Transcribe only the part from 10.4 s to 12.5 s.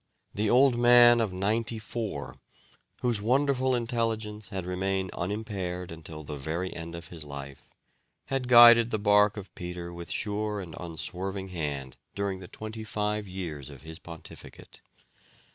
and unswerving hand during the